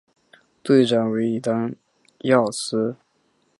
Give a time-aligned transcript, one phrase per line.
[0.63, 1.75] 队长为伊丹
[2.21, 2.95] 耀司。